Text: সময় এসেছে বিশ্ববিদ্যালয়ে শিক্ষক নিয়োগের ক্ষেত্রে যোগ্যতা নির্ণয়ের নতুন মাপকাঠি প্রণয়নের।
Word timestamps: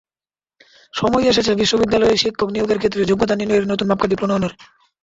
সময় 0.93 1.25
এসেছে 1.27 1.51
বিশ্ববিদ্যালয়ে 1.61 2.21
শিক্ষক 2.23 2.49
নিয়োগের 2.51 2.79
ক্ষেত্রে 2.79 3.01
যোগ্যতা 3.09 3.35
নির্ণয়ের 3.35 3.69
নতুন 3.71 3.87
মাপকাঠি 3.89 4.15
প্রণয়নের। 4.17 4.53